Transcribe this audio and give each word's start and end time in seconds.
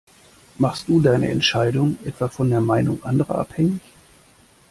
Machst 0.57 0.87
du 0.87 0.99
deine 0.99 1.29
Entscheidung 1.29 1.95
etwa 2.03 2.27
von 2.27 2.49
der 2.49 2.59
Meinung 2.59 3.03
anderer 3.03 3.35
abhängig? 3.37 3.81